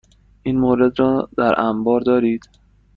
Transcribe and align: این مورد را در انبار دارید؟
این 0.43 0.59
مورد 0.59 0.99
را 0.99 1.29
در 1.37 1.61
انبار 1.61 2.01
دارید؟ 2.01 2.41